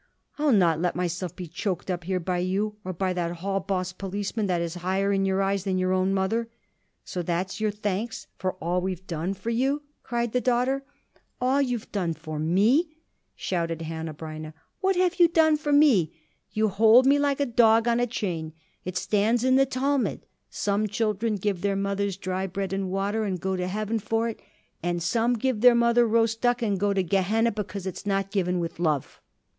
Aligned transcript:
I'll 0.39 0.51
not 0.51 0.81
let 0.81 0.95
myself 0.95 1.35
be 1.35 1.47
choked 1.47 1.91
up 1.91 2.05
here 2.05 2.19
by 2.19 2.39
you 2.39 2.75
or 2.83 2.91
by 2.91 3.13
that 3.13 3.33
hall 3.33 3.59
boss 3.59 3.93
policeman 3.93 4.47
that 4.47 4.59
is 4.59 4.73
higher 4.81 5.13
in 5.13 5.25
your 5.25 5.43
eyes 5.43 5.63
than 5.63 5.77
your 5.77 5.93
own 5.93 6.11
mother." 6.11 6.49
"So 7.05 7.21
that's 7.21 7.61
your 7.61 7.69
thanks 7.69 8.25
for 8.35 8.53
all 8.53 8.81
we've 8.81 9.05
done 9.05 9.35
for 9.35 9.51
you?" 9.51 9.83
cried 10.01 10.31
the 10.31 10.41
daughter. 10.41 10.83
"All 11.39 11.61
you've 11.61 11.91
done 11.91 12.15
for 12.15 12.39
me?" 12.39 12.97
shouted 13.35 13.81
Hanneh 13.83 14.15
Breineh. 14.17 14.53
"What 14.79 14.95
have 14.95 15.19
you 15.19 15.27
done 15.27 15.55
for 15.55 15.71
me? 15.71 16.11
You 16.51 16.67
hold 16.69 17.05
me 17.05 17.19
like 17.19 17.39
a 17.39 17.45
dog 17.45 17.87
on 17.87 17.99
a 17.99 18.07
chain. 18.07 18.53
It 18.83 18.97
stands 18.97 19.43
in 19.43 19.55
the 19.55 19.67
Talmud; 19.67 20.25
some 20.49 20.87
children 20.87 21.35
give 21.35 21.61
their 21.61 21.75
mothers 21.75 22.17
dry 22.17 22.47
bread 22.47 22.73
and 22.73 22.89
water 22.89 23.23
and 23.23 23.39
go 23.39 23.55
to 23.55 23.67
heaven 23.67 23.99
for 23.99 24.27
it, 24.29 24.41
and 24.81 24.99
some 25.03 25.35
give 25.35 25.61
their 25.61 25.75
mother 25.75 26.07
roast 26.07 26.41
duck 26.41 26.63
and 26.63 26.79
go 26.79 26.91
to 26.91 27.03
Gehenna 27.03 27.51
because 27.51 27.85
it's 27.85 28.07
not 28.07 28.31
given 28.31 28.57
with 28.57 28.79
love." 28.79 29.21